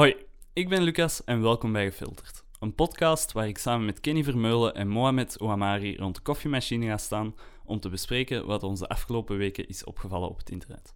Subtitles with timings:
[0.00, 0.16] Hoi,
[0.52, 2.44] ik ben Lucas en welkom bij Gefilterd.
[2.58, 6.96] Een podcast waar ik samen met Kenny Vermeulen en Mohamed Ouamari rond de koffiemachine ga
[6.96, 7.34] staan
[7.64, 10.94] om te bespreken wat ons de afgelopen weken is opgevallen op het internet.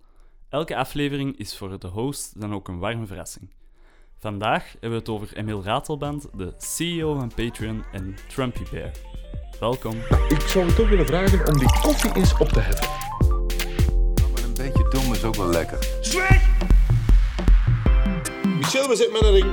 [0.49, 3.51] Elke aflevering is voor de host dan ook een warme verrassing.
[4.19, 8.91] Vandaag hebben we het over Emil Ratelband, de CEO van Patreon en Trumpy Bear.
[9.61, 9.97] Welkom.
[10.29, 12.89] Ik zou je toch willen vragen om die koffie eens op te heffen.
[14.33, 15.79] Maar een beetje dom is ook wel lekker.
[18.75, 19.53] We zitten met een ring.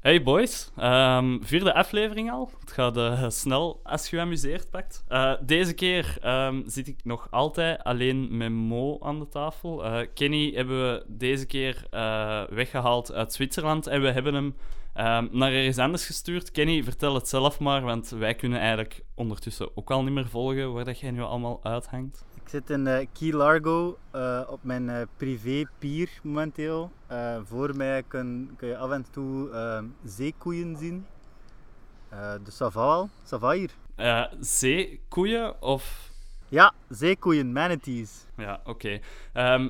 [0.00, 2.50] Hey boys, Ehm, vierde aflevering al.
[2.60, 5.04] Het gaat eh, snel als je je amuseert pakt.
[5.08, 9.84] Eh, deze keer ehm, zit ik nog altijd alleen met Mo aan de tafel.
[9.84, 14.56] Eh, Kenny hebben we deze keer eh, weggehaald uit Zwitserland en we hebben hem
[14.94, 16.50] ehm, naar ergens anders gestuurd.
[16.50, 20.72] Kenny, vertel het zelf maar, want wij kunnen eigenlijk ondertussen ook al niet meer volgen
[20.72, 22.24] waar dat jij nu allemaal uithangt.
[22.50, 26.90] Ik zit in eh, Key Largo eh, op mijn eh, privé pier momenteel.
[27.44, 31.06] Voor mij kun, kun je af en toe eh, zeekoeien zien.
[32.08, 33.70] Eh dus ça va wel, ça va hier.
[34.40, 36.10] Zeekoeien of
[36.48, 38.26] Ja, zeekoeien, manatees.
[38.36, 39.00] Ja, oké.
[39.32, 39.68] Ehm,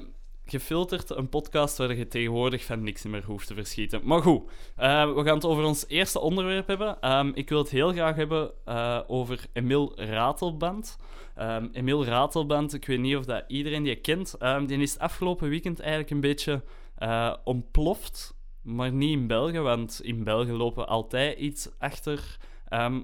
[0.51, 4.01] gefilterd, een podcast waar je tegenwoordig van niks meer hoeft te verschieten.
[4.05, 7.01] Maar goed, eh, we gaan het over ons eerste onderwerp hebben.
[7.01, 10.99] Ehm, ik wil het heel graag hebben eh, over Emil Ratelband.
[11.35, 15.49] Ehm Emil Ratelband, ik weet niet of dat iedereen die kent, ehm, die is afgelopen
[15.49, 16.63] weekend eigenlijk een beetje
[16.97, 18.35] eh, ontploft.
[18.63, 22.37] Maar niet in België, want in België lopen altijd iets achter.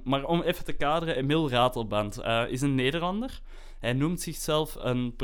[0.05, 3.41] Maar om even te kaderen, Emil Ratelband is een Nederlander.
[3.79, 5.17] Hij noemt zichzelf een,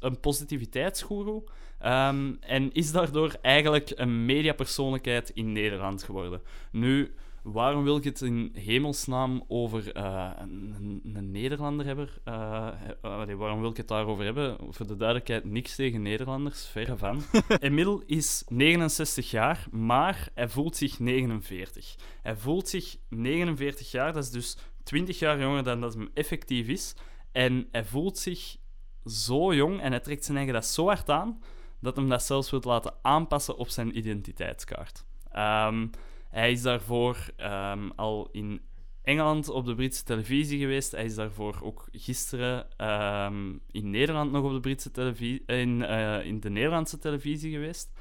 [0.00, 1.42] een positiviteitsgoeroe.
[1.80, 6.40] Ehm, en is daardoor eigenlijk een mediapersoonlijkheid in Nederland geworden.
[6.72, 10.74] Nu, waarom wil ik het in hemelsnaam over eh, een,
[11.14, 12.08] een- Nederlander hebben?
[12.24, 12.68] Eh,
[13.02, 14.56] eh, waarom wil ik het daarover hebben?
[14.70, 17.22] Voor de duidelijkheid, niks tegen Nederlanders, verre van.
[17.60, 21.94] Emil is 69 jaar, maar hij voelt zich 49.
[22.22, 26.66] Hij voelt zich 49 jaar, dat is dus 20 jaar jonger dan dat hem effectief
[26.68, 26.94] is.
[27.32, 28.56] En hij voelt zich
[29.04, 31.42] zo jong en hij trekt zijn eigen dat zo hard aan
[31.80, 35.04] dat hem dat zelfs wil laten aanpassen op zijn identiteitskaart.
[35.32, 35.86] Ehm,
[36.28, 38.60] hij is daarvoor ehm, al in
[39.02, 40.92] Engeland op de Britse televisie geweest.
[40.92, 46.24] Hij is daarvoor ook gisteren ehm, in Nederland nog op de Britse televisie, in, eh,
[46.24, 47.92] in de Nederlandse televisie geweest.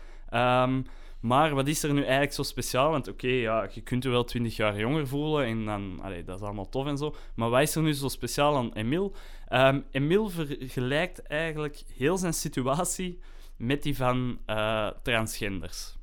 [1.19, 2.91] Maar wat is er nu eigenlijk zo speciaal?
[2.91, 6.35] Want oké, ja, je kunt je wel 20 jaar jonger voelen en dan, allee, dat
[6.39, 7.15] is allemaal tof en zo.
[7.35, 9.15] Maar wat is er nu zo speciaal aan Emil?
[9.47, 13.19] Ehm Emil vergelijkt eigenlijk heel zijn situatie
[13.59, 15.97] met die van eh, transgenders.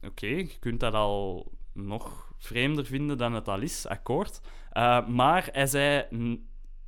[0.00, 4.40] Oké, je kunt dat al nog vreemder vinden dan het al is, akkoord.
[4.70, 6.06] Eh, maar hij zei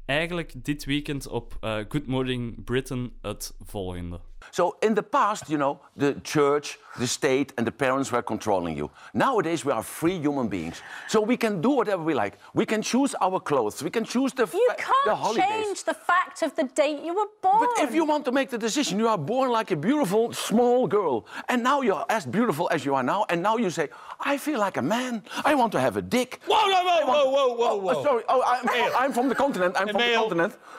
[0.04, 4.20] eigenlijk dit weekend op eh, Good Morning Britain het volgende.
[4.50, 8.76] So in the past, you know, the church, the state, and the parents were controlling
[8.76, 8.90] you.
[9.14, 12.34] Nowadays, we are free human beings, so we can do whatever we like.
[12.54, 13.82] We can choose our clothes.
[13.82, 15.44] We can choose the You fa- can't holidays.
[15.48, 17.60] change the fact of the date you were born.
[17.66, 20.86] But if you want to make the decision, you are born like a beautiful small
[20.86, 24.36] girl, and now you're as beautiful as you are now, and now you say, "I
[24.36, 25.22] feel like a man.
[25.44, 28.02] I want to have a dick." Whoa, whoa, whoa, whoa, whoa, whoa, oh, oh, whoa.
[28.02, 28.22] sorry.
[28.28, 28.66] Oh, I'm,
[29.02, 29.76] I'm from the continent.
[29.78, 30.30] I'm from the Emil,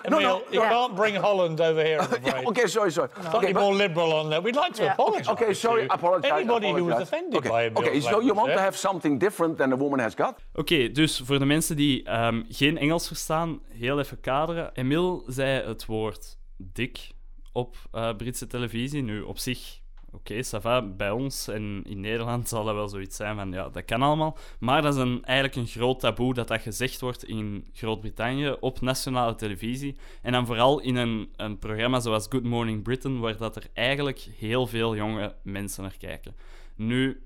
[0.10, 2.46] no, no, you can't bring Holland over here, I'm afraid.
[2.48, 3.10] Okay, sorry, sorry.
[3.10, 4.44] Can't Okay, but- more liberal on that.
[4.44, 4.94] We'd like to Yeah.
[5.00, 5.30] apologise.
[5.32, 6.32] Okay, sorry, to apologize.
[6.32, 7.02] Anybody who was apologize.
[7.02, 7.50] offended okay.
[7.50, 10.36] by Emil's Okay, so you want to have something different than a woman has got?
[10.54, 14.70] Oké, dus voor de mensen die ehm, geen Engels verstaan, heel even kaderen.
[14.74, 17.10] Emil zei het woord dik
[17.52, 19.02] op eh, Britse televisie.
[19.04, 19.80] Nu, op zich,
[20.12, 23.86] oké, va, bij ons en in Nederland zal dat wel zoiets zijn van, ja, dat
[23.86, 24.38] kan allemaal.
[24.60, 28.82] Maar dat is een, eigenlijk een groot taboe dat dat gezegd wordt in Groot-Brittannië op
[28.82, 29.98] nationale televisie.
[30.22, 34.20] En dan vooral in een, een programma zoals Good Morning Britain, waar dat er eigenlijk
[34.38, 36.36] heel veel jonge mensen naar kijken.
[36.76, 37.24] Nu,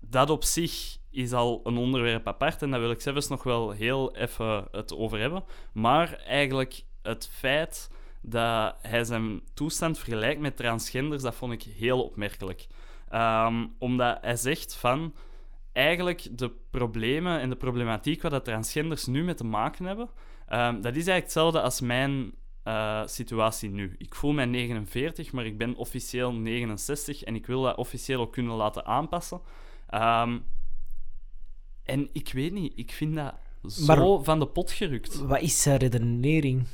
[0.00, 3.70] dat op zich is al een onderwerp apart en daar wil ik zelfs nog wel
[3.70, 5.44] heel even het over hebben.
[5.72, 7.90] Maar eigenlijk het feit
[8.22, 12.66] dat hij zijn toestand vergelijkt met transgenders, dat vond ik heel opmerkelijk.
[13.08, 15.14] Ehm, omdat hij zegt van
[15.72, 20.08] eigenlijk de problemen en de problematiek waar dat transgenders nu mee te maken hebben,
[20.46, 22.32] ehm, dat is eigenlijk hetzelfde als mijn
[22.62, 23.94] eh, situatie nu.
[23.98, 28.32] Ik voel mij 49, maar ik ben officieel 69 en ik wil dat officieel ook
[28.32, 29.40] kunnen laten aanpassen.
[29.88, 30.38] Ehm,
[31.84, 33.34] en ik weet niet, ik vind dat
[33.66, 33.86] zo
[34.16, 35.16] Maar- van de pot gerukt.
[35.18, 36.66] Wat is zijn redenering?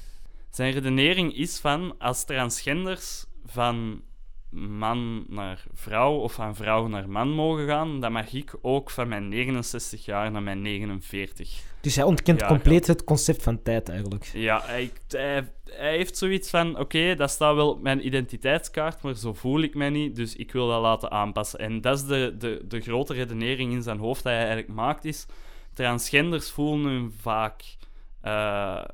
[0.50, 4.02] Zijn redenering is van als transgenders van
[4.50, 9.08] man naar vrouw of van vrouw naar man mogen gaan, dan mag ik ook van
[9.08, 11.66] mijn 69 jaar naar mijn 49.
[11.80, 14.30] Dus hij ontkent compleet het concept van tijd eigenlijk.
[14.32, 19.14] Ja, hij, hij, hij heeft zoiets van: oké, dat staat wel op mijn identiteitskaart, maar
[19.14, 21.58] zo voel ik mij niet, dus ik wil dat laten aanpassen.
[21.58, 25.04] En dat is de, de, de grote redenering in zijn hoofd dat hij eigenlijk maakt:
[25.04, 25.26] is
[25.74, 27.62] transgenders voelen hun vaak
[28.20, 28.84] eh,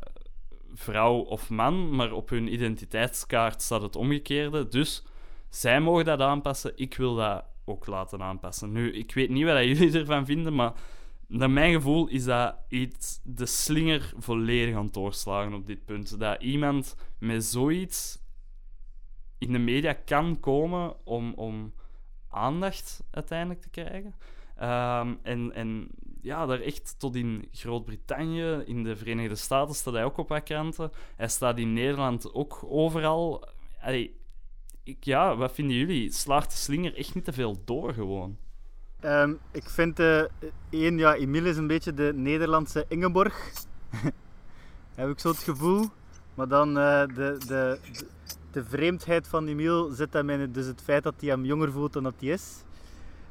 [0.74, 4.68] vrouw of man, maar op hun identiteitskaart staat het omgekeerde.
[4.68, 5.04] Dus
[5.48, 8.72] zij mogen dat aanpassen, ik wil dat ook laten aanpassen.
[8.72, 10.72] Nu, ik weet niet wat jullie ervan vinden, maar
[11.26, 16.18] naar mijn gevoel is dat iets de slinger volledig aan het doorslagen op dit punt.
[16.18, 18.18] Dat iemand met zoiets
[19.38, 21.74] in de media kan komen om, om
[22.28, 24.14] aandacht uiteindelijk te krijgen.
[24.56, 25.88] Ehm, en, en
[26.24, 30.90] ja, daar echt tot in Groot-Brittannië, in de Verenigde Staten staat hij ook op kranten.
[31.16, 33.48] Hij staat in Nederland ook overal.
[34.82, 36.12] Ik, ja, wat vinden jullie?
[36.12, 38.36] Slaagt de slinger echt niet te veel door gewoon?
[39.00, 40.22] Ehm, ik vind eh
[40.70, 43.52] één, ja, Emile is een beetje de Nederlandse Ingeborg.
[44.94, 45.88] Heb ik zo het gevoel.
[46.34, 47.78] Maar dan eh, de, de,
[48.50, 52.02] de, vreemdheid van Emile zit hem dus het feit dat hij hem jonger voelt dan
[52.02, 52.64] dat hij is.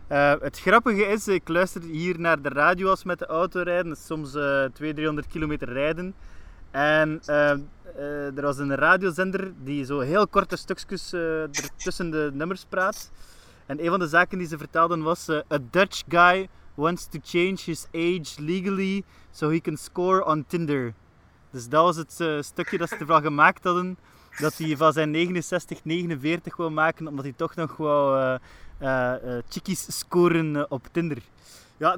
[0.08, 3.92] Eh, het grappige is, ik luister hier naar de radio als met de auto rijden.
[3.92, 6.16] Is soms eh 200, 300 kilometer rijden.
[6.72, 11.14] En eh, eh, er was een radiozender die zo heel korte stukjes
[11.78, 13.12] tussen de nummers praat.
[13.66, 17.58] En een van de zaken die ze vertelden was: A Dutch guy wants to change
[17.64, 20.94] his age legally so he can score on Tinder.
[21.52, 23.98] Dus dat was het stukje dat ze ervan gemaakt hadden.
[24.40, 28.36] Dat hij van zijn 69, 49 wil maken, omdat hij toch nog eh,
[29.50, 31.18] chickies scoren eh, op Tinder.
[31.78, 31.98] Ja,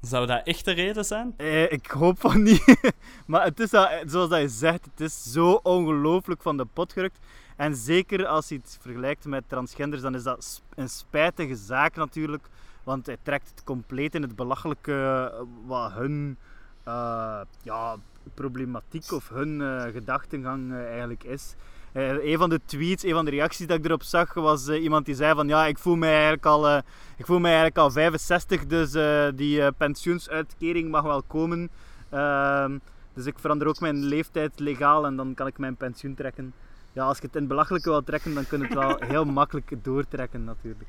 [0.00, 1.34] Zou dat echt de reden zijn?
[1.36, 2.76] eh, ik hoop van niet.
[3.26, 6.92] maar het is, eh, zoals dat je zegt, het is zo ongelooflijk van de pot
[6.92, 7.18] gerukt.
[7.56, 12.48] En zeker als je het vergelijkt met transgenders, dan is dat een spijtige zaak natuurlijk.
[12.82, 16.36] Want hij trekt het compleet in het belachelijke eh, wat hun
[16.84, 17.96] eh, ja,
[18.34, 21.54] problematiek of hun eh, gedachtengang eh, eigenlijk is.
[21.94, 24.82] Eh, een van de tweets, een van de reacties dat ik erop zag, was eh,
[24.82, 26.78] iemand die zei van ja, ik voel mij eigenlijk al, eh,
[27.16, 31.70] ik voel mij eigenlijk al 65, dus eh, die eh, pensioensuitkering mag wel komen.
[32.10, 32.78] Ehm,
[33.14, 36.52] dus ik verander ook mijn leeftijd legaal en dan kan ik mijn pensioen trekken.
[36.92, 39.24] Ja, als je het in het belachelijke wil trekken, dan kun je het wel heel
[39.24, 40.88] makkelijk doortrekken natuurlijk.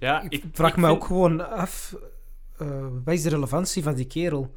[0.00, 1.94] Ja, Ik ik vraag ik me vind- ook gewoon af,
[2.58, 4.54] eh, wat is de relevantie van die kerel?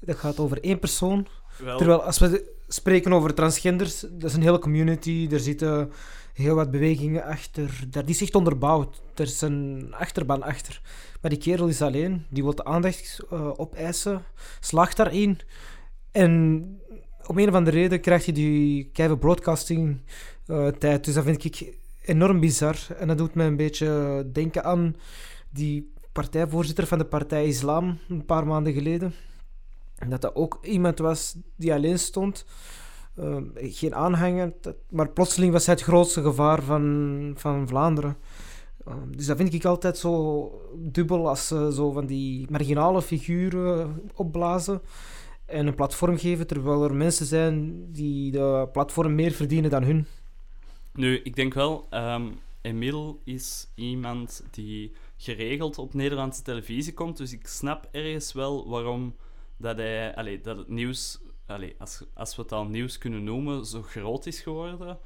[0.00, 1.26] Dat gaat over één persoon.
[1.64, 5.92] Terwijl als we spreken over transgenders, dat is een hele community, er zitten
[6.32, 7.84] heel wat bewegingen achter.
[7.90, 9.02] Dat is echt onderbouwd.
[9.14, 10.80] Er is een achterban achter.
[11.20, 14.22] Maar die kerel is alleen, die wil de aandacht eh, opeisen,
[14.60, 15.38] slaagt daarin.
[16.10, 16.64] En
[17.26, 20.00] om een of andere reden krijgt hij die keive broadcasting
[20.46, 21.04] eh, tijd.
[21.04, 21.74] Dus dat vind ik
[22.04, 22.76] enorm bizar.
[22.98, 24.96] En dat doet mij een beetje denken aan
[25.50, 29.14] die partijvoorzitter van de Partij Islam een paar maanden geleden.
[30.08, 32.44] Dat dat ook iemand was die alleen stond.
[33.14, 34.52] Eh, geen aanhanger,
[34.88, 38.16] maar plotseling was hij het grootste gevaar van, van Vlaanderen.
[38.84, 44.02] Eh, dus dat vind ik altijd zo dubbel als ze zo van die marginale figuren
[44.14, 44.80] opblazen
[45.46, 50.06] en een platform geven, terwijl er mensen zijn die de platform meer verdienen dan hun.
[50.92, 52.26] Nu, ik denk wel, ehm
[52.62, 59.14] Emile is iemand die geregeld op Nederlandse televisie komt, dus ik snap ergens wel waarom
[59.60, 61.20] dat, hij, allee, dat het nieuws,
[61.78, 64.98] als, als we het al nieuws kunnen noemen, zo groot is geworden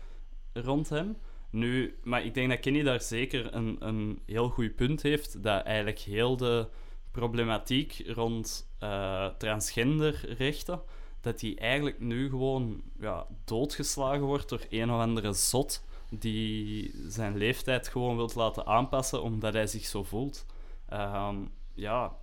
[0.53, 1.17] rond hem.
[1.51, 5.65] Nu, maar ik denk dat Kenny daar zeker een, een heel goed punt heeft, dat
[5.65, 6.69] eigenlijk heel de
[7.11, 10.83] problematiek rond eh, transgenderrechten,
[11.21, 17.37] dat die eigenlijk nu gewoon ja, doodgeslagen wordt door een of andere zot die zijn
[17.37, 20.47] leeftijd gewoon wilt laten aanpassen omdat hij zich zo voelt.
[20.89, 21.37] Ehm,
[21.75, 22.17] ja,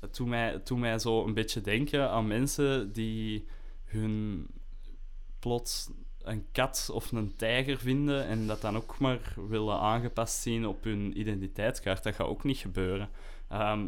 [0.00, 3.44] het doet, mij, mij zo een beetje denken aan mensen die
[3.84, 4.46] hun
[5.38, 5.90] plots
[6.22, 10.84] een kat of een tijger vinden en dat dan ook maar willen aangepast zien op
[10.84, 12.02] hun identiteitskaart.
[12.02, 13.08] Dat gaat ook niet gebeuren.
[13.48, 13.86] Ehm,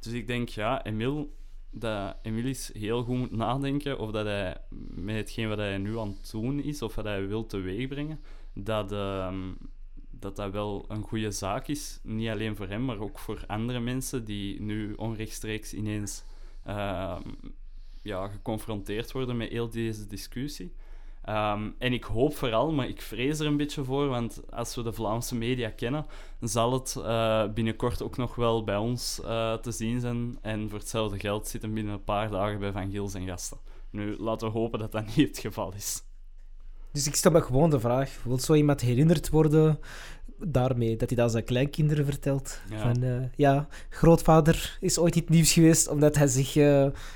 [0.00, 1.34] dus ik denk, ja, Emil,
[1.70, 4.56] dat Emil is heel goed moet nadenken of dat hij
[4.90, 8.20] met hetgeen wat hij nu aan het doen is, of wat hij wil teweegbrengen,
[8.54, 9.52] dat, ehm,
[10.20, 11.98] dat dat wel een goede zaak is.
[12.02, 16.24] Niet alleen voor hem, maar ook voor andere mensen die nu onrechtstreeks ineens
[16.64, 17.22] ehm,
[18.02, 20.74] ja, geconfronteerd worden met heel deze discussie.
[21.28, 24.82] Ehm, en ik hoop vooral, maar ik vrees er een beetje voor, want als we
[24.82, 26.06] de Vlaamse media kennen,
[26.40, 30.38] zal het eh, binnenkort ook nog wel bij ons eh, te zien zijn.
[30.42, 33.58] En voor hetzelfde geld zitten binnen een paar dagen bij Van Gils en gasten.
[33.90, 36.02] Nu, laten we hopen dat dat niet het geval is.
[36.98, 39.78] Dus ik stel me gewoon de vraag: wil zo iemand herinnerd worden
[40.38, 42.60] daarmee, dat hij dat aan zijn kleinkinderen vertelt.
[42.70, 42.78] Ja.
[42.78, 46.54] Van, eh, ja, grootvader is ooit in het nieuws geweest omdat hij zich,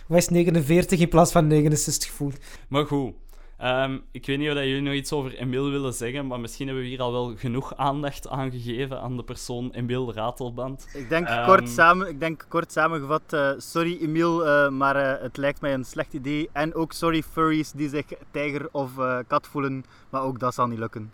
[0.07, 2.37] wat is 49 in plaats van 69 voelt.
[2.69, 3.15] Maar goed,
[3.63, 6.67] ehm, ik weet niet of dat jullie nog iets over Emil willen zeggen, maar misschien
[6.67, 10.87] hebben we hier al wel genoeg aandacht aan gegeven aan de persoon Emil Ratelband.
[10.95, 15.23] Ik denk, Ehm, kort, samen, ik denk kort samengevat, eh, sorry Emiel, eh, maar eh,
[15.23, 16.49] het lijkt mij een slecht idee.
[16.53, 18.91] En ook sorry furries die zich tijger of
[19.27, 21.13] kat voelen, maar ook dat zal niet lukken.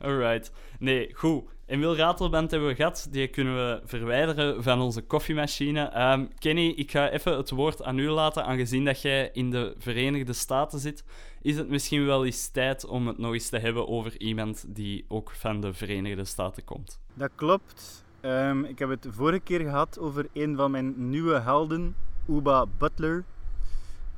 [0.00, 0.52] Alright.
[0.78, 1.44] Nee, goed.
[1.68, 3.08] Emil Ratelband hebben we gehad.
[3.10, 5.80] Die kunnen we verwijderen van onze koffiemachine.
[5.80, 8.44] Ehm, Kenny, ik ga even het woord aan u laten.
[8.44, 11.04] Aangezien dat jij in de Verenigde Staten zit,
[11.42, 15.04] is het misschien wel eens tijd om het nog eens te hebben over iemand die
[15.08, 17.00] ook van de Verenigde Staten komt.
[17.14, 18.04] Dat klopt.
[18.20, 21.96] Ehm, ik heb het vorige keer gehad over een van mijn nieuwe helden,
[22.28, 23.24] Uba Butler.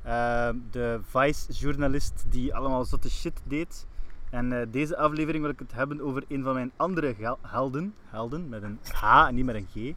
[0.03, 3.87] Ehm, de Vice-journalist die allemaal zotte shit deed.
[4.31, 7.95] En eh, deze aflevering wil ik het hebben over een van mijn andere helden.
[8.05, 9.95] Helden met een H en niet met een G.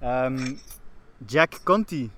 [0.00, 0.56] Ehm,
[1.26, 2.10] Jack Conti.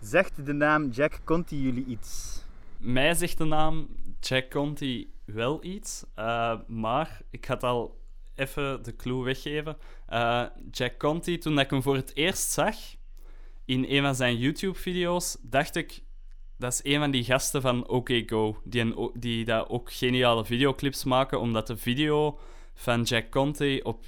[0.00, 2.42] Zegt de naam Jack Conti jullie iets?
[2.78, 3.88] Mij zegt de naam
[4.20, 8.00] Jack Conti wel iets, eh, maar ik ga het al
[8.34, 9.76] even de clue weggeven.
[10.06, 12.76] Eh, Jack Conti, toen ik hem voor het eerst zag
[13.64, 16.02] in een van zijn YouTube-video's, dacht ik
[16.56, 20.44] dat is een van die gasten van OK Go, die, een, die daar ook geniale
[20.44, 22.38] videoclips maken, omdat de video
[22.74, 24.04] van Jack Conti op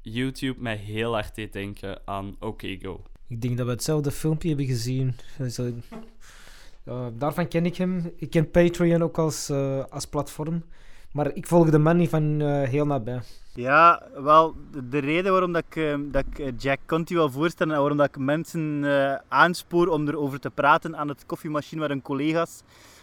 [0.00, 3.02] YouTube mij heel hard deed denken aan OK Go.
[3.28, 5.14] Ik denk dat we hetzelfde filmpje hebben gezien.
[6.84, 8.12] Eh, daarvan ken ik hem.
[8.16, 10.64] Ik ken Patreon ook als, eh, als platform.
[11.12, 13.20] Maar ik volg de man niet van eh, heel nabij.
[13.54, 17.30] Ja, wel, de- de reden waarom dat ik, eh, dat ik eh, Jack Conti wil
[17.30, 21.80] voorstellen en waarom dat ik mensen eh, aanspoor om erover te praten aan het koffiemachine
[21.80, 22.62] met hun collega's,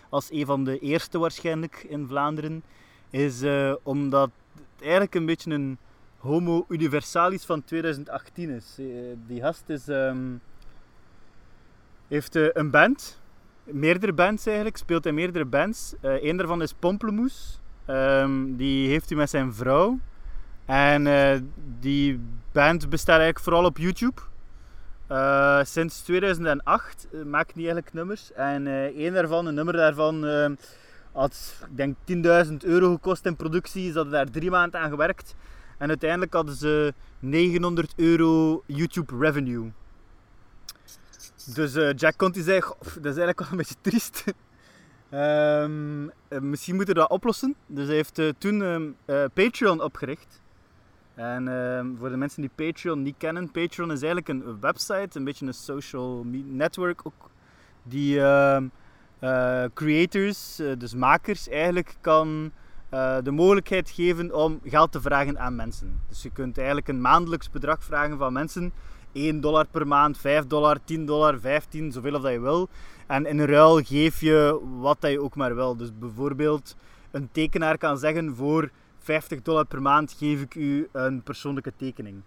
[0.10, 2.64] als een van de eerste waarschijnlijk in Vlaanderen,
[3.10, 5.78] is eh, omdat het eigenlijk een beetje een
[6.18, 8.76] homo universalis van 2018 is.
[9.28, 10.18] Die gast is, ehm,
[12.08, 13.22] heeft een band,
[13.64, 15.94] meerdere bands eigenlijk, speelt in meerdere bands.
[16.02, 17.60] Eén daarvan is Pomplemoes.
[17.86, 20.00] Ehm, die heeft hij met zijn vrouw.
[20.65, 21.39] En eh,
[21.80, 22.20] die
[22.51, 24.22] band bestaat eigenlijk vooral op YouTube.
[25.08, 28.34] Eh, sinds 2008 eh, maakt hij eigenlijk nummers.
[28.34, 30.24] En één daarvan, een nummer daarvan,
[31.12, 31.96] had ik denk
[32.48, 33.92] 10.000 euro gekost in productie.
[33.92, 35.36] Ze hadden daar drie maanden aan gewerkt.
[35.77, 39.72] En uiteindelijk hadden ze 900 euro YouTube revenue.
[41.54, 44.24] Dus eh, Jack Conti zei, "Goh, pff, dat is eigenlijk wel een beetje triest.
[45.10, 47.56] Ehm, eh, misschien moeten we dat oplossen.
[47.66, 48.62] Dus hij heeft eh, toen
[49.06, 50.42] eh, Patreon opgericht.
[51.14, 55.24] En ehm, voor de mensen die Patreon niet kennen, Patreon is eigenlijk een website, een
[55.24, 57.30] beetje een social network ook,
[57.84, 58.20] die
[59.74, 62.52] creators, dus makers, eigenlijk kan
[63.24, 66.02] de mogelijkheid geven om geld te vragen aan mensen.
[66.08, 68.74] Dus je kunt eigenlijk een maandelijks bedrag vragen van mensen.
[69.16, 72.70] 1 dollar per maand, 5 dollar, 10 dollar, 15, zoveel of dat je wil.
[73.08, 75.76] En in ruil geef je wat dat je ook maar wil.
[75.76, 76.76] Dus bijvoorbeeld
[77.12, 78.70] een tekenaar kan zeggen voor
[79.00, 82.22] 50 dollar per maand geef ik u een persoonlijke tekening.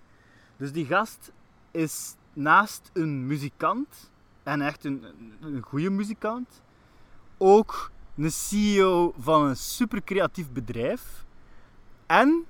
[0.57, 1.33] Dus die gast
[1.71, 4.11] is naast een muzikant,
[4.43, 5.05] en echt een,
[5.41, 6.63] een goede muzikant,
[7.37, 11.25] ook een CEO van een super creatief bedrijf.
[12.07, 12.45] En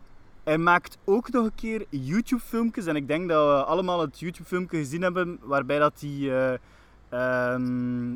[0.48, 2.86] hij maakt ook nog een keer YouTube-filmpjes.
[2.86, 6.58] En ik denk dat we allemaal het YouTube-filmpje gezien hebben waarbij dat hij eh,
[7.08, 8.14] ehm,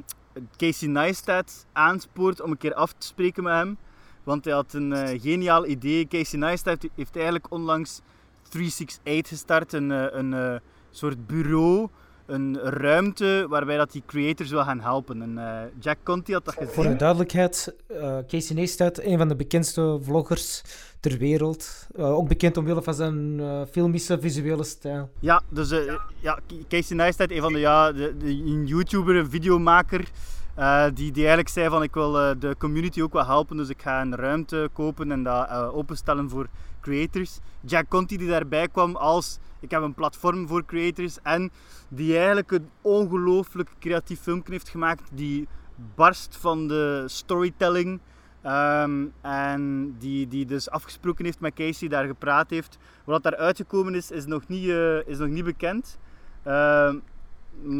[0.56, 3.76] Casey Neistat aanspoort om een keer af te spreken met hem.
[4.24, 6.08] Want hij had een eh, geniaal idee.
[6.08, 8.00] Casey Neistat heeft eigenlijk onlangs
[8.48, 9.72] 368 gestart.
[9.72, 10.60] Een, eh, een
[10.90, 11.88] soort bureau,
[12.26, 15.22] een ruimte waarbij dat die creators wil gaan helpen.
[15.22, 16.74] En eh, Jack Conti had dat gezien.
[16.74, 20.62] Voor de duidelijkheid, eh, Casey Neistat, een van de bekendste vloggers
[21.00, 21.86] ter wereld.
[21.96, 25.10] Eh, ook bekend omwille van zijn filmische visuele stijl.
[25.18, 25.74] Ja, dus
[26.20, 26.38] ja,
[26.68, 30.08] Casey Neistat, een van de, ja, de, de, een YouTuber, een videomaker,
[30.54, 33.68] eh, die, die eigenlijk zei van ik wil eh, de community ook wel helpen, dus
[33.68, 36.46] ik ga een ruimte kopen en dat eh, openstellen voor
[36.80, 37.38] creators.
[37.60, 41.50] Jack Conti die daarbij kwam als ik heb een platform voor creators en
[41.88, 45.48] die eigenlijk een ongelooflijk creatief filmpje heeft gemaakt die
[45.94, 48.00] barst van de storytelling.
[48.42, 52.78] Ehm, en die, die dus afgesproken heeft met Casey, daar gepraat heeft.
[53.04, 54.68] Wat daar uitgekomen is, is nog niet,
[55.06, 55.98] is nog niet bekend.
[56.42, 56.96] Ehm,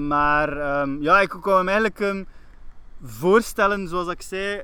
[0.09, 2.25] maar ehm, ja, ik kan hem eigenlijk ehm,
[3.02, 4.62] voorstellen, zoals ik zei,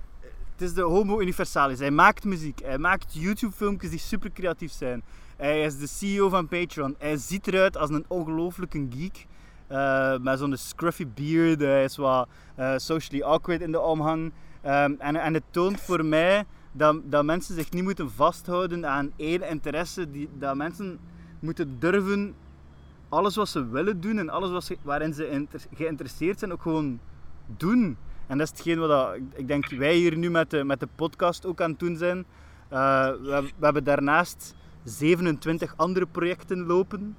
[0.53, 1.79] het is de homo universalis.
[1.79, 5.03] Hij maakt muziek, hij maakt YouTube-filmpjes die super creatief zijn.
[5.37, 6.95] Hij is de CEO van Patreon.
[6.99, 9.27] Hij ziet eruit als een ongelooflijke geek.
[9.67, 11.61] eh, met zo'n scruffy beard.
[11.61, 14.33] Hij is wat eh, socially awkward in de omgang.
[14.63, 19.13] Ehm, en, en het toont voor mij dat, dat mensen zich niet moeten vasthouden aan
[19.17, 20.11] één interesse.
[20.11, 20.99] Die, dat mensen
[21.39, 22.35] moeten durven
[23.09, 27.01] alles wat ze willen doen en alles wat waarin ze geïnteresseerd zijn ook gewoon
[27.57, 27.97] doen.
[28.29, 31.47] En dat is hetgeen wat ik- denk wij hier nu met de, met de podcast
[31.47, 32.25] ook aan het doen zijn.
[32.69, 34.55] Eh, we, we hebben daarnaast
[34.85, 37.17] 27 andere projecten lopen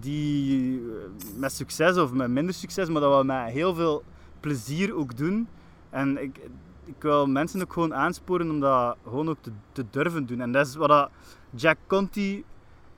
[0.00, 4.02] die eh, met succes of met minder succes, maar dat we met heel veel
[4.40, 5.48] plezier ook doen.
[5.90, 6.40] En ik,
[6.84, 9.38] ik wil mensen ook gewoon aansporen om dat gewoon ook
[9.72, 10.40] te, durven doen.
[10.40, 11.10] En dat is wat dat
[11.54, 12.44] Jack Conti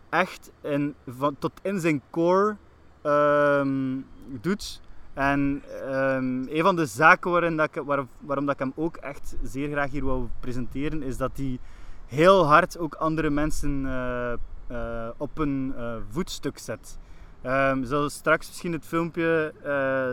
[0.08, 0.94] echt in,
[1.38, 2.56] tot in zijn core
[3.02, 3.96] ehm,
[4.40, 4.80] doet.
[5.14, 9.70] En ehm, een van de zaken ik, waar, waarom dat ik hem ook echt zeer
[9.70, 11.58] graag hier wil presenteren, is dat hij
[12.06, 14.32] heel hard ook andere mensen eh,
[14.66, 16.98] eh, op een eh, voetstuk zet.
[17.42, 19.52] Ehm, we zullen straks misschien het filmpje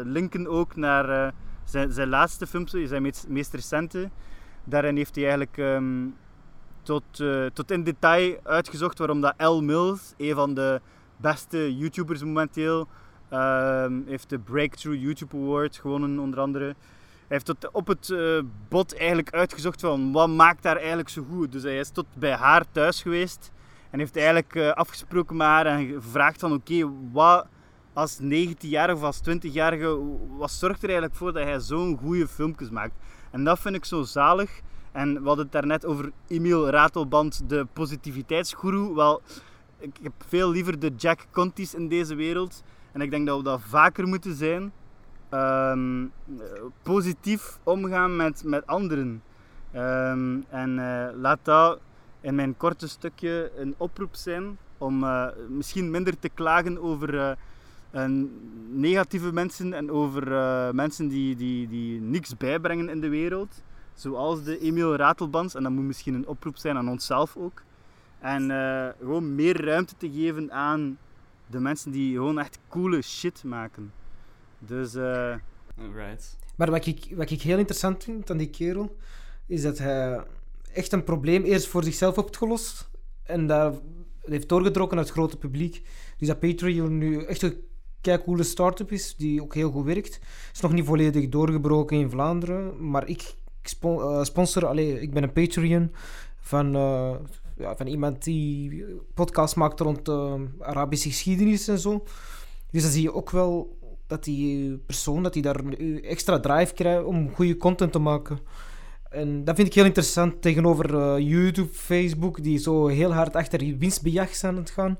[0.05, 4.09] linken ook naar zijn, zijn laatste filmpje, zijn meest, recente.
[4.63, 6.07] Daarin heeft hij eigenlijk ehm,
[6.81, 9.61] tot, tot in detail uitgezocht waarom dat L.
[9.61, 10.81] Mills, een van de
[11.17, 12.87] beste YouTubers momenteel,
[13.31, 16.65] ehm, heeft de Breakthrough YouTube Award gewonnen onder andere.
[16.65, 16.75] Hij
[17.27, 21.51] heeft tot op het eh, bot eigenlijk uitgezocht van wat maakt daar eigenlijk zo goed.
[21.51, 23.51] Dus hij is tot bij haar thuis geweest
[23.89, 27.47] en heeft eigenlijk eh, afgesproken met haar en gevraagd van oké, wat
[27.93, 29.99] als 19-jarige of als 20-jarige,
[30.37, 32.93] wat zorgt er eigenlijk voor dat hij zo'n goede filmpjes maakt?
[33.31, 34.61] En dat vind ik zo zalig.
[34.91, 38.95] En we hadden het daarnet over Emiel Ratelband, de positiviteitsgoeroe.
[38.95, 39.21] Wel,
[39.77, 42.63] ik heb veel liever de Jack Conti's in deze wereld.
[42.91, 44.71] En ik denk dat we dat vaker moeten zijn.
[45.29, 46.07] Ehm, eh,
[46.83, 49.21] positief omgaan met, met anderen.
[49.71, 51.79] Ehm, en eh, laat dat
[52.21, 57.35] in mijn korte stukje een oproep zijn om eh, misschien minder te klagen over
[57.91, 58.05] eh,
[58.71, 60.25] negatieve mensen en over
[60.75, 63.63] mensen die, die, die niks bijbrengen in de wereld.
[63.93, 65.55] Zoals de Emiel Ratelbans.
[65.55, 67.61] En dat moet misschien een oproep zijn aan onszelf ook.
[68.19, 68.41] En
[68.99, 70.97] gewoon meer ruimte te geven aan
[71.51, 73.93] de mensen die gewoon echt coole shit maken.
[74.59, 75.35] Dus eh,
[75.95, 76.37] Right.
[76.55, 78.95] Maar wat ik, wat ik heel interessant vind aan die kerel,
[79.45, 80.23] is dat hij
[80.73, 82.89] echt een probleem eerst voor zichzelf heeft opgelost.
[83.23, 83.73] En daar
[84.21, 85.81] heeft doorgetrokken naar het grote publiek.
[86.17, 87.63] Dus dat Patreon nu echt een
[88.23, 90.19] coole start-up is, die ook heel goed werkt.
[90.53, 93.33] Is nog niet volledig doorgebroken in Vlaanderen, maar ik,
[93.81, 95.91] eh, sponsor, allee, ik ben een Patreon
[96.39, 97.15] van, eh,
[97.61, 102.03] ja, van iemand die podcast maakt rond eh, Arabische geschiedenis en zo.
[102.71, 106.73] Dus dan zie je ook wel dat die persoon dat die daar een extra drive
[106.73, 108.39] krijgt om goede content te maken.
[109.09, 113.59] En dat vind ik heel interessant tegenover eh, YouTube, Facebook, die zo heel hard achter
[113.59, 114.99] die winstbejag zijn aan het gaan.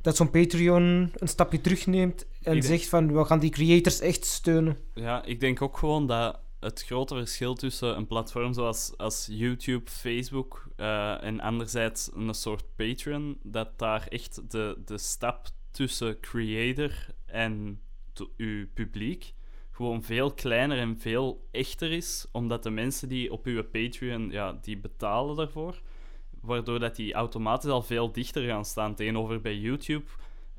[0.00, 4.24] Dat zo'n Patreon een stapje terugneemt en Ik zegt van we gaan die creators echt
[4.24, 4.76] steunen.
[4.94, 9.90] Ja, ik denk ook gewoon dat het grote verschil tussen een platform zoals als YouTube,
[9.90, 16.90] Facebook eh, en anderzijds een soort Patreon, dat daar echt de, de stap tussen creator
[17.26, 17.80] en
[18.36, 19.34] uw publiek
[19.70, 24.58] gewoon veel kleiner en veel echter is, omdat de mensen die op uw Patreon, ja,
[24.62, 25.80] die betalen daarvoor,
[26.40, 30.06] waardoor dat die automatisch al veel dichter gaan staan tegenover bij YouTube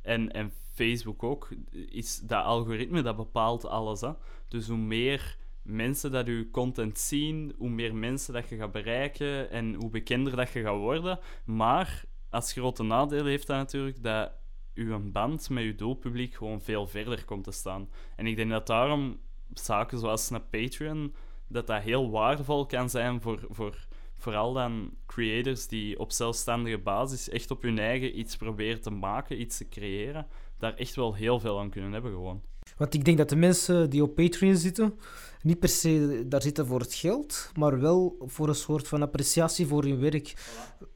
[0.02, 4.02] en, en Facebook ook, is dat algoritme dat bepaalt alles.
[4.02, 4.12] Hè?
[4.48, 9.50] Dus hoe meer mensen dat je content zien, hoe meer mensen dat je gaat bereiken
[9.50, 11.20] en hoe bekender dat je gaat worden.
[11.46, 14.32] Maar als grote nadeel heeft dat natuurlijk dat
[14.74, 17.90] uw band met je doelpubliek gewoon veel verder komt te staan.
[18.16, 19.20] En ik denk dat daarom
[19.54, 21.16] zaken zoals een Patreon,
[21.48, 27.30] dat dat heel waardevol kan zijn voor, voor vooral dan creators die op zelfstandige basis
[27.30, 31.40] echt op hun eigen iets proberen te maken, iets te creëren, daar echt wel heel
[31.40, 32.44] veel aan kunnen hebben gewoon.
[32.78, 34.94] Want ik denk dat de mensen die op Patreon zitten,
[35.42, 39.68] niet per se daar zitten voor het geld, maar wel voor een soort van appreciatie
[39.68, 40.34] voor hun werk.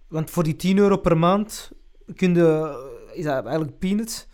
[0.08, 1.72] Want voor die 10 euro per maand
[2.16, 2.78] kun je,
[3.14, 4.28] is dat eigenlijk peanuts.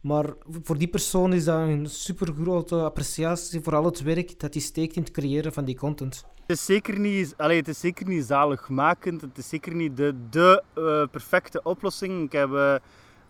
[0.00, 4.54] Maar voor die persoon is dat een super grote appreciatie voor al het werk dat
[4.54, 6.24] hij steekt in het creëren van die content.
[6.40, 9.20] het, is zeker niet, allee, het is zeker niet zaligmakend.
[9.20, 12.24] Het is zeker niet de, de eh, perfecte oplossing.
[12.24, 12.74] Ik heb eh,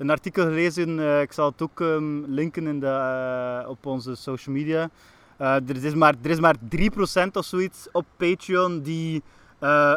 [0.02, 4.14] een artikel gelezen, eh, ik zal het ook ehm, linken in de, eh, op onze
[4.14, 4.90] social media.
[5.36, 9.22] Eh, er, is maar, er is maar 3% of zoiets op Patreon die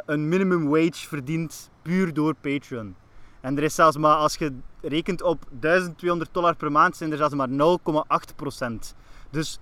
[0.05, 2.95] een minimum wage verdient puur door Patreon.
[3.41, 7.17] En er is zelfs maar, als je rekent op 1200 dollar per maand, zijn er
[7.17, 8.95] zelfs maar 0,8%.
[9.29, 9.59] Dus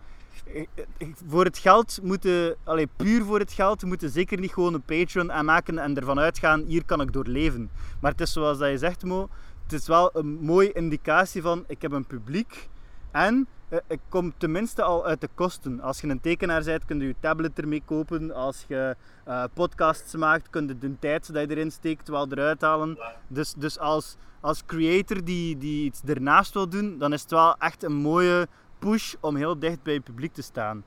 [1.27, 5.31] voor het geld moeten, allee, puur voor het geld, moeten zeker niet gewoon een Patreon
[5.31, 7.69] aanmaken en ervan uitgaan, hier kan ik door leven.
[8.01, 9.29] Maar het is zoals dat je zegt, Mo,
[9.63, 12.69] het is wel een mooie indicatie van, ik heb een publiek
[13.11, 15.81] en eh, het komt tenminste al uit de kosten.
[15.81, 18.31] Als je een tekenaar bent, kun je je tablet ermee kopen.
[18.31, 18.95] Als je
[19.25, 22.97] eh, podcasts maakt, kun je de tijd dat je erin steekt wel eruit halen.
[23.27, 27.57] Dus, dus als, als creator die, die iets ernaast wil doen, dan is het wel
[27.57, 28.47] echt een mooie
[28.79, 30.83] push om heel dicht bij je publiek te staan.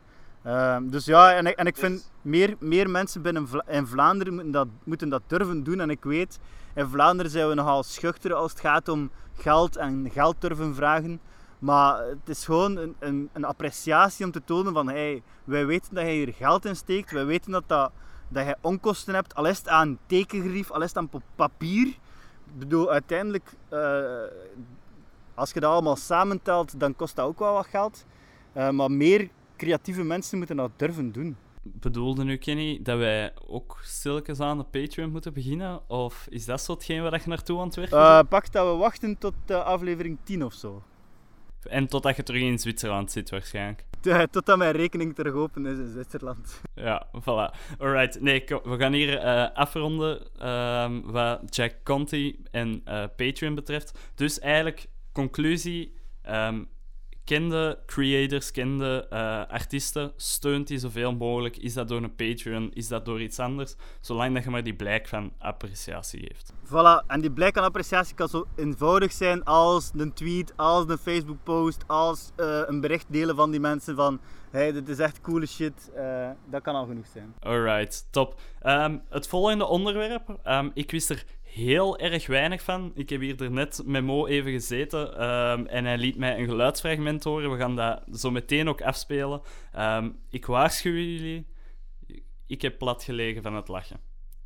[0.47, 4.35] Ehm, dus ja, en ik, en ik vind meer, meer mensen binnen Vla- in Vlaanderen
[4.35, 5.81] moeten dat, moeten dat durven doen.
[5.81, 6.39] En ik weet,
[6.75, 11.21] in Vlaanderen zijn we nogal schuchter als het gaat om geld en geld durven vragen.
[11.59, 15.95] Maar het is gewoon een, een, een appreciatie om te tonen van hey, wij weten
[15.95, 17.11] dat je hier geld in steekt.
[17.11, 17.91] Wij weten dat, dat,
[18.29, 21.87] dat je onkosten hebt, al is het aan tekengerief, al is het aan pa- papier.
[21.87, 24.05] Ik bedoel, uiteindelijk, eh,
[25.35, 28.05] als je dat allemaal samentelt, dan kost dat ook wel wat geld.
[28.53, 31.37] Eh, maar meer creatieve mensen moeten dat durven doen.
[31.73, 35.89] Bedoelde nu, Kenny, dat wij ook stilletjes aan de Patreon moeten beginnen?
[35.91, 38.79] Of is dat zo hetgeen waar je naartoe aan het werken Eh pak dat we
[38.79, 40.83] wachten tot eh, aflevering 10 of zo.
[41.63, 43.85] En totdat je terug in Zwitserland zit, waarschijnlijk.
[44.03, 46.61] Eh, Totdat mijn rekening terug open is in Zwitserland.
[46.75, 47.55] Ja, voilà.
[47.79, 49.21] Alright, nee, kom, we gaan hier
[49.53, 52.83] afronden ehm, wat Jack Conti en
[53.17, 53.99] Patreon betreft.
[54.15, 55.93] Dus eigenlijk, conclusie,
[56.23, 56.63] ehm
[57.27, 61.57] kende creators, kende eh, artiesten, steunt die zoveel mogelijk.
[61.57, 63.75] Is dat door een Patreon, is dat door iets anders?
[64.01, 66.53] Zolang dat je maar die blijk van appreciatie geeft.
[66.67, 70.99] Voilà, en die blijk aan appreciatie kan zo eenvoudig zijn als een tweet, als een
[70.99, 75.21] Facebook post, als eh, een bericht delen van die mensen van hey, dit is echt
[75.21, 75.91] coole shit.
[75.95, 77.35] Eh, dat kan al genoeg zijn.
[77.41, 78.41] Alright, top.
[78.61, 80.39] Ehm, het volgende onderwerp.
[80.43, 81.25] ehm, ik wist er
[81.57, 82.93] heel erg weinig van.
[82.95, 87.25] Ik heb hier net met Mo even gezeten ehm, en hij liet mij een geluidsfragment
[87.25, 87.51] horen.
[87.51, 89.41] We gaan dat zo meteen ook afspelen.
[89.73, 91.47] Ehm, ik waarschuw jullie,
[92.47, 94.01] ik heb plat gelegen van het lachen.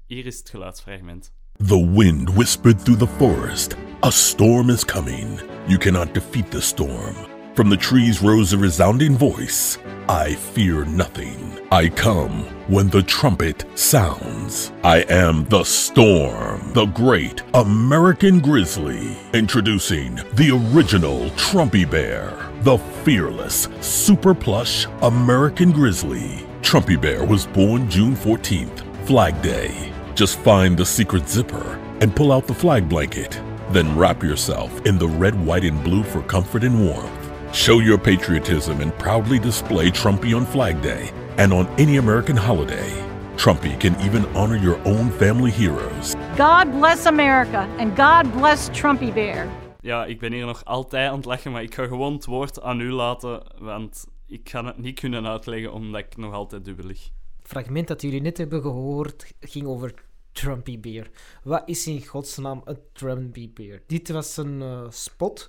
[0.06, 1.32] Hier is het geluidsfragment.
[1.66, 3.76] The wind whispered through the forest.
[4.04, 5.40] A storm is coming.
[5.66, 7.29] You cannot defeat the storm.
[7.54, 9.76] From the trees rose a resounding voice
[10.08, 11.58] I fear nothing.
[11.72, 14.72] I come when the trumpet sounds.
[14.82, 19.16] I am the storm, the great American grizzly.
[19.34, 26.46] Introducing the original Trumpy Bear, the fearless, super plush American grizzly.
[26.62, 29.92] Trumpy Bear was born June 14th, Flag Day.
[30.14, 33.40] Just find the secret zipper and pull out the flag blanket.
[33.70, 37.19] Then wrap yourself in the red, white, and blue for comfort and warmth.
[37.52, 42.88] Show your patriotism and proudly display Trumpy on Flag Day and on any American holiday.
[43.36, 46.14] Trumpy can even honor your own family heroes.
[46.36, 49.48] God bless America and God bless Trumpy Bear.
[49.80, 52.62] Ja, ik ben hier nog altijd aan het lachen, maar ik ga gewoon het woord
[52.62, 56.86] aan u laten, want ik ga het niet kunnen uitleggen omdat ik nog altijd dubbel
[56.86, 57.10] lig.
[57.38, 59.94] Het fragment dat jullie net hebben gehoord ging over
[60.32, 61.06] Trumpy Bear.
[61.42, 63.80] Wat is in godsnaam een Trumpy Bear?
[63.86, 65.48] Dit was een eh, spot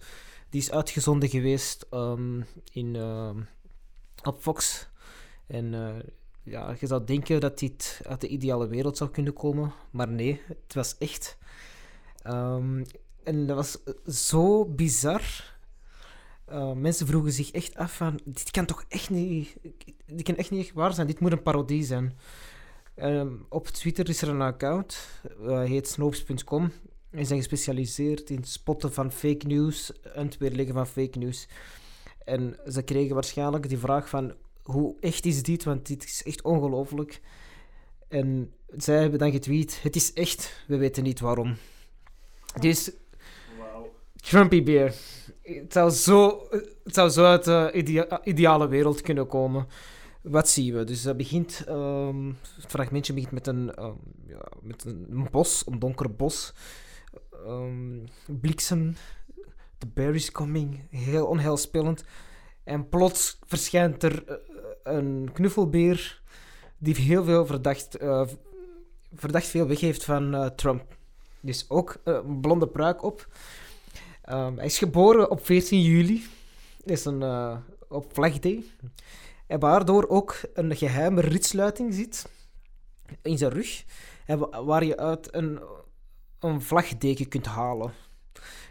[0.52, 3.42] die is uitgezonden geweest ehm, in, ehm,
[4.24, 4.90] op Fox.
[5.48, 6.04] En eh,
[6.44, 10.42] ja, je zou denken dat dit uit de ideale wereld zou kunnen komen, maar nee,
[10.48, 11.38] het was echt.
[12.24, 12.84] Ehm,
[13.24, 13.78] en dat was
[14.28, 15.50] zo bizar.
[16.50, 19.58] Uh, mensen vroegen zich echt af van, dit kan toch echt niet,
[20.06, 22.18] dit kan echt niet waar zijn, dit moet een parodie zijn.
[23.50, 26.72] Op Twitter is er een account, uh, heet snopes.com.
[27.12, 31.48] En zijn gespecialiseerd in het spotten van fake news en het weerleggen van fake news.
[32.26, 35.64] En ze kregen waarschijnlijk die vraag van, hoe echt is dit?
[35.64, 37.22] Want dit is echt ongelooflijk.
[38.08, 41.56] En zij hebben dan getweet, het is echt, we weten niet waarom.
[42.60, 42.92] Dus,
[44.16, 44.94] Trumpy Bear.
[45.42, 46.48] Het zou zo,
[46.84, 49.68] het zou zo uit de idea ideale wereld kunnen komen.
[50.22, 50.84] Wat zien we?
[50.84, 53.98] Dus dat begint, um, het fragmentje begint met een, um,
[54.28, 56.54] ja, met een bos, een donker bos.
[57.48, 58.96] Um, bliksem,
[59.78, 62.04] the bear coming, heel onheilspellend.
[62.64, 64.36] En plots verschijnt er uh,
[64.84, 66.22] een knuffelbeer
[66.78, 68.28] die heel veel verdacht, uh,
[69.14, 70.98] verdacht veel weggeeft van Trump.
[71.40, 73.28] Dus ook een blonde pruik op.
[74.30, 76.24] Um, hij is geboren op 14 juli.
[76.84, 77.24] Is een,
[77.88, 78.64] op Flag Day.
[79.48, 82.30] En waardoor ook een geheime ritsluiting zit
[83.22, 83.84] in zijn rug.
[84.66, 85.60] Waar je uit een,
[86.42, 87.92] een vlagdeken kunt halen.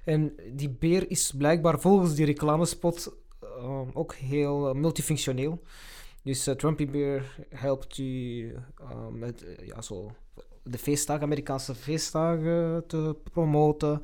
[0.04, 5.62] En die beer is blijkbaar volgens die reclamespot uh, ook heel uh, multifunctioneel.
[6.22, 8.54] Dus uh, Trumpy Bear helpt u
[9.10, 10.10] met ja, zo
[10.62, 14.00] de feestdagen, Amerikaanse feestdagen te promoten.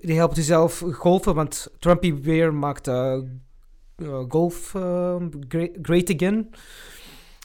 [0.00, 2.90] Die helpt u zelf golfen, want Trumpy Bear maakt
[4.28, 4.70] golf
[5.48, 6.50] great, great, again.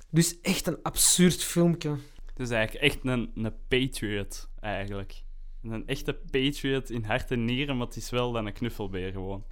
[0.10, 1.96] Dus echt een absurd filmpje.
[2.34, 5.24] Dus eigenlijk echt een, een patriot, eigenlijk.
[5.70, 9.44] Een echte patriot in hart en nieren, maar het is wel dan een knuffelbeer gewoon.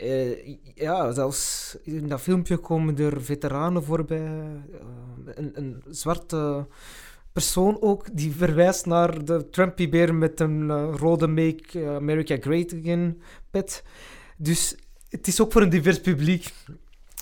[0.00, 4.26] Eh, ja, zelfs in dat filmpje komen er veteranen voorbij.
[4.26, 6.66] Eh, een, een zwarte
[7.32, 13.22] persoon ook, die verwijst naar de Trumpy-beer met een eh, rode Make America Great Again
[13.50, 13.84] pet.
[14.36, 14.76] Dus
[15.08, 16.52] het is ook voor een divers publiek.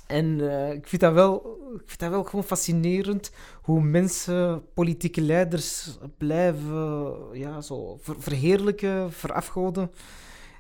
[0.09, 3.31] En eh, ik, vind dat wel, ik vind dat wel gewoon fascinerend
[3.63, 9.91] hoe mensen, politieke leiders, blijven ja, zo ver- verheerlijken, verafgoden.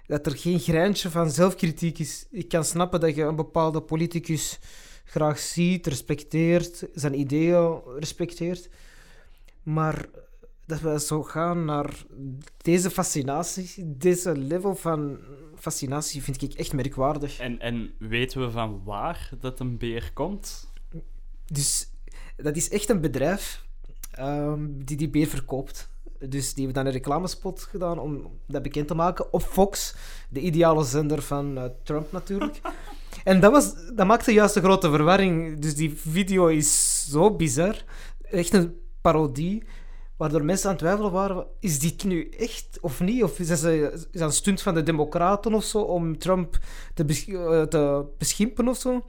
[0.06, 2.26] Dat er geen greintje van zelfkritiek is.
[2.30, 4.58] Ik kan snappen dat je een bepaalde politicus
[5.04, 8.68] graag ziet, respecteert, zijn ideeën respecteert.
[9.62, 10.08] Maar
[10.66, 12.04] dat we zo gaan naar
[12.56, 15.18] deze fascinatie, deze level van
[15.58, 17.38] fascinatie, vind ik echt merkwaardig.
[17.38, 20.70] En, en weten we van waar dat een beer komt?
[21.46, 21.90] Dus
[22.36, 23.64] dat is echt een bedrijf
[24.10, 25.90] ehm, die die beer verkoopt.
[26.18, 29.94] Dus die hebben dan een reclamespot gedaan om dat bekend te maken op Fox,
[30.28, 32.60] de ideale zender van eh, Trump natuurlijk.
[33.24, 35.60] en dat, was, dat maakte juist een grote verwarring.
[35.60, 37.84] Dus die video is zo bizar,
[38.22, 39.62] echt een parodie,
[40.18, 43.22] waardoor mensen aan het twijfelen waren, is dit nu echt of niet?
[43.22, 46.58] Of is dat, een- is dat een stunt van de democraten of zo, om Trump
[46.94, 49.04] te, besch- eh, te beschimpen of zo?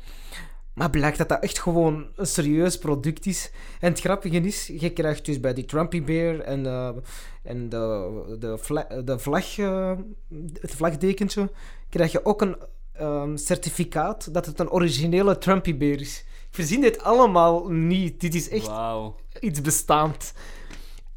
[0.73, 3.51] Maar blijkt dat dat echt gewoon een serieus product is.
[3.79, 6.89] En het grappige is, je krijgt dus bij die Trumpy Bear en, eh,
[7.43, 9.91] en de, de, vla- de vlag, eh,
[10.61, 11.51] het vlagdekentje,
[11.89, 12.55] krijg je ook een
[12.93, 16.23] ehm, certificaat dat het een originele Trumpy Bear is.
[16.49, 18.19] Ik verzin dit allemaal niet.
[18.19, 19.15] Dit is echt Wauw.
[19.39, 20.33] iets bestaand.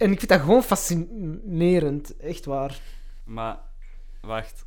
[0.03, 2.81] En ik vind dat gewoon fascinerend, echt waar.
[3.25, 3.59] Maar
[4.21, 4.67] wacht.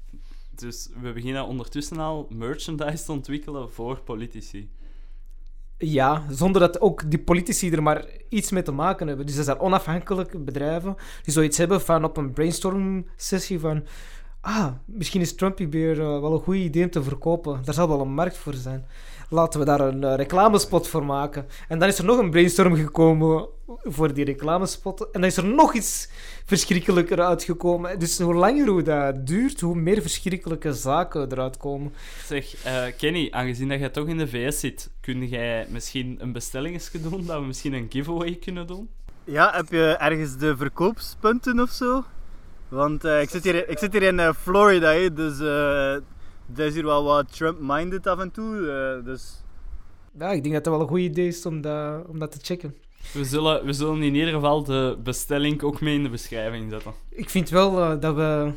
[0.51, 4.69] Dus we beginnen ondertussen al merchandise te ontwikkelen voor politici.
[5.77, 9.25] Ja, zonder dat ook die politici er maar iets mee te maken hebben.
[9.25, 13.85] Dus dat zijn onafhankelijke bedrijven die zoiets hebben van op een brainstorm-sessie van...
[14.45, 17.61] Ah, misschien is Trumpy Beer eh, wel een goed idee om te verkopen.
[17.63, 18.85] Daar zal wel een markt voor zijn.
[19.29, 21.45] Laten we daar een eh, reclamespot voor maken.
[21.67, 23.47] En dan is er nog een brainstorm gekomen
[23.83, 25.01] voor die reclamespot.
[25.01, 26.09] En dan is er nog iets
[26.45, 27.99] verschrikkelijker uitgekomen.
[27.99, 31.93] Dus hoe langer hoe dat duurt, hoe meer verschrikkelijke zaken eruit komen.
[32.25, 36.31] Zeg, eh, Kenny, aangezien dat jij toch in de VS zit, kun jij misschien een
[36.31, 37.25] bestelling eens doen?
[37.25, 38.89] Dat we misschien een giveaway kunnen doen?
[39.23, 42.03] Ja, heb je ergens de verkoopspunten of zo?
[42.75, 45.93] Want eh, ik, zit hier, ik zit hier in eh, Florida, hè, dus eh
[46.55, 48.69] er is hier wel wat Trump-minded af en toe.
[48.99, 49.43] eh, dus
[50.19, 52.37] Ja, ik denk dat het wel een goed idee is om dat, om dat te
[52.41, 52.75] checken.
[53.13, 56.91] We zullen, we zullen in ieder geval de bestelling ook mee in de beschrijving zetten.
[57.09, 58.51] Ik vind wel dat, we,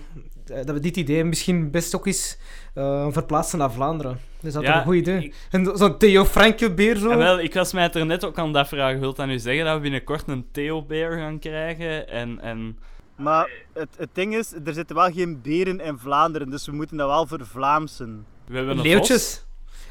[0.45, 2.39] dat we dit idee misschien best ook eens
[2.75, 4.19] eh, verplaatsen naar Vlaanderen.
[4.41, 5.25] Dus dat is Ja, een goed idee.
[5.25, 7.11] ik- En zo'n Theo Franke-beer zo.
[7.11, 9.01] En wel, ik was mij het er net ook aan dat vragen.
[9.01, 12.09] Wilt dat nu zeggen dat we binnenkort een Theo Bear gaan krijgen?
[12.09, 12.79] En, en...
[13.19, 16.97] Maar het, het ding is, er zitten wel geen beren in Vlaanderen, dus we moeten
[16.97, 18.27] dat wel vervlaamsen.
[18.47, 19.47] We hebben een Leeuwtjes.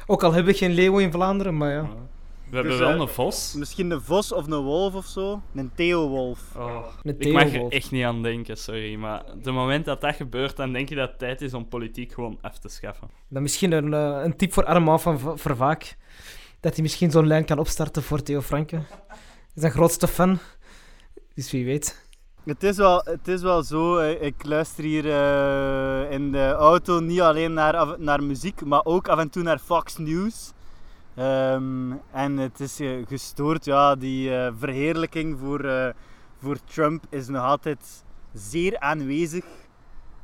[0.06, 1.84] Ook al hebben we geen leeuw in Vlaanderen, maar ja.
[1.84, 1.94] vos.
[2.50, 3.54] We hebben Dus, wel eh, een vos.
[3.54, 5.42] Misschien een vos of een wolf of zo.
[5.54, 6.40] Een theowolf.
[6.56, 8.94] Oh, Een ik mag er echt niet aan denken, sorry.
[8.94, 12.12] Maar de moment dat dat gebeurt, dan denk je dat het tijd is om politiek
[12.12, 13.08] gewoon af te schaffen.
[13.28, 15.96] Dan misschien een, eh, een tip voor Armand van Vervaak.
[16.60, 18.76] Dat hij misschien zo'n lijn kan opstarten voor Theo Franke.
[18.76, 18.86] Hij
[19.54, 20.38] is zijn grootste fan.
[21.34, 22.07] Dus wie weet.
[22.48, 27.20] Het is wel, het is wel zo, ik luister hier eh, in de auto niet
[27.20, 30.52] alleen naar, naar muziek, maar ook af en toe naar Fox News.
[31.14, 35.94] Ehm, en het is eh, gestoord, ja, die eh, verheerlijking voor,
[36.40, 39.44] voor Trump is nog altijd zeer aanwezig.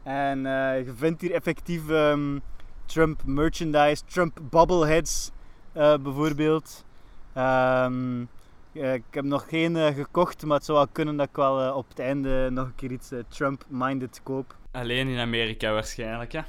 [0.03, 0.39] En
[0.85, 2.39] je vindt hier effectief ehm,
[2.87, 5.31] Trump merchandise, Trump bobbleheads
[5.73, 6.85] eh, bijvoorbeeld.
[7.33, 8.27] Ehm, eh,
[8.75, 11.77] ik heb nog geen eh, gekocht, maar het zou wel kunnen dat ik wel eh,
[11.77, 14.57] op het einde nog een keer iets eh, Trump-minded koop.
[14.71, 16.47] Alleen in Amerika waarschijnlijk, ja.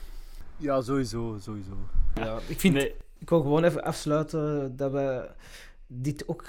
[0.57, 1.77] Ja, sowieso, sowieso.
[2.15, 2.73] Ja, ik vind...
[2.73, 5.29] Nee, Ik wil gewoon even afsluiten dat we
[5.87, 6.43] dit ook...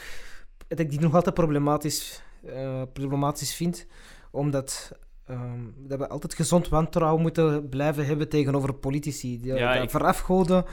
[0.68, 3.86] Dat ik dit nog altijd problematisch, eh, problematisch vind.
[4.30, 4.92] Omdat
[5.26, 9.40] ehm, dat we altijd gezond wantrouwen moeten blijven hebben tegenover politici.
[9.40, 10.64] Die, Ja, dat ik- verafgoden,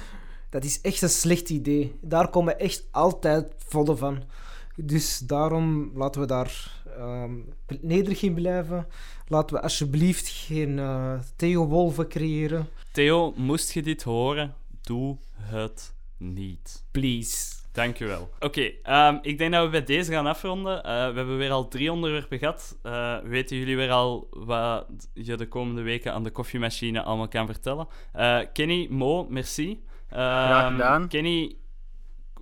[0.49, 1.97] dat is echt een slecht idee.
[2.01, 4.23] Daar komen we echt altijd volle van.
[4.75, 7.33] Dus daarom laten we daar ehm,
[7.81, 8.87] nederig in blijven.
[9.27, 12.67] Laten we alsjeblieft geen eh Theo-wolven creëren.
[12.91, 16.83] Theo, moest je dit horen, doe het niet.
[16.91, 17.61] Please.
[17.71, 18.29] Dank u wel.
[18.39, 20.83] Oké, ehm, ik denk dat we bij deze gaan afronden.
[20.83, 22.77] Eh, we hebben weer al drie onderwerpen gehad.
[22.83, 27.45] Eh, weten jullie weer al wat je de komende weken aan de koffiemachine allemaal kan
[27.45, 27.87] vertellen?
[28.13, 29.83] Eh, Kenny, Mo, merci.
[30.09, 31.07] Graag Ehm, gedaan.
[31.07, 31.55] Kenny,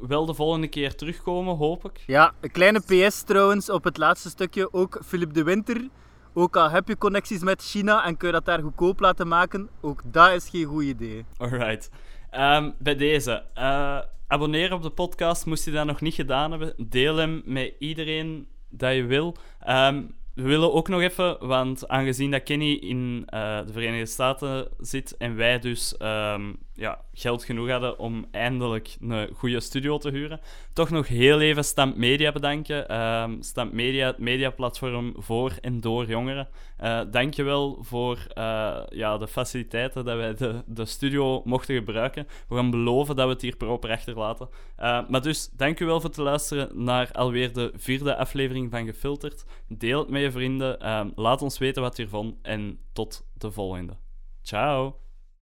[0.08, 2.04] wel de volgende keer terugkomen, hoop ik.
[2.08, 4.74] Ja, een kleine PS trouwens op het laatste stukje.
[4.74, 5.88] Ook Philip de Winter.
[6.34, 9.70] Ook al heb je connecties met China en kun je dat daar goedkoop laten maken,
[9.82, 11.26] ook dat is geen goed idee.
[11.38, 11.90] Alright.
[12.30, 13.44] Ehm, bij deze.
[13.54, 16.74] eh abonneer op de podcast, moest je dat nog niet gedaan hebben.
[16.78, 19.36] Deel hem met iedereen dat je wil.
[19.60, 20.04] Ehm,
[20.36, 25.18] we willen ook nog even, want aangezien dat Kenny in eh, de Verenigde Staten zit
[25.18, 30.40] en wij dus ehm, ja, geld genoeg hadden om eindelijk een goede studio te huren,
[30.74, 32.88] toch nog heel even Stamp Media bedanken.
[32.88, 36.48] Ehm Stamp Media, het mediaplatform voor en door jongeren.
[36.78, 41.76] Eh Dank je wel voor eh, ja, de faciliteiten dat wij de, de studio mochten
[41.76, 42.28] gebruiken.
[42.48, 44.50] We gaan beloven dat we het hier proper achterlaten.
[44.76, 48.86] Eh, maar dus, dank u wel voor het luisteren naar alweer de vierde aflevering van
[48.86, 49.46] Gefilterd.
[49.68, 50.80] Deel het met je vrienden.
[50.80, 53.94] Ehm, laat ons weten wat je ervan en tot de volgende.
[54.42, 55.11] Ciao!